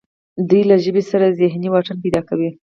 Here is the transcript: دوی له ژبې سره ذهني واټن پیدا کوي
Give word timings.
دوی 0.49 0.61
له 0.69 0.75
ژبې 0.83 1.03
سره 1.11 1.35
ذهني 1.39 1.67
واټن 1.71 1.97
پیدا 2.03 2.21
کوي 2.29 2.49